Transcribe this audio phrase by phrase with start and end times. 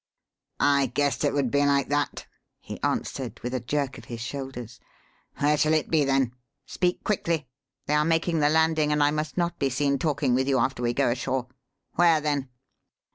[0.59, 2.25] "I guessed it would be like that,"
[2.59, 4.79] he answered, with a jerk of his shoulders.
[5.37, 6.33] "Where shall it be, then?
[6.65, 7.47] Speak quickly.
[7.85, 10.81] They are making the landing and I must not be seen talking with you after
[10.81, 11.49] we go ashore.
[11.97, 12.49] Where, then?"